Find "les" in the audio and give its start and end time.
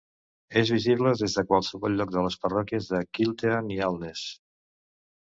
2.31-2.39